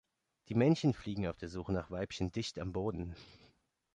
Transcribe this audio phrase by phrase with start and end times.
[0.49, 3.15] Die Männchen fliegen auf der Suche nach Weibchen dicht am Boden.